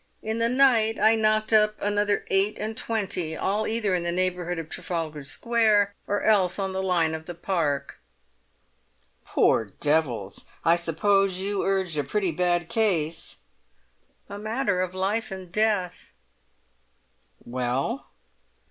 [0.23, 4.57] In the night I knocked up other eight and twenty, all either in the neighbourhood
[4.57, 7.99] of Trafalgar Square or else on the line of the Park."
[9.23, 10.45] "Poor devils!
[10.65, 13.37] I suppose you urged a pretty bad case?"
[14.27, 16.11] "A matter of life or death."
[17.45, 18.07] "Well?"